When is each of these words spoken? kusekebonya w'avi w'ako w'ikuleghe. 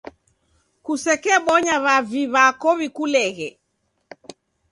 kusekebonya 0.85 1.75
w'avi 1.85 2.21
w'ako 2.33 2.69
w'ikuleghe. 2.77 3.49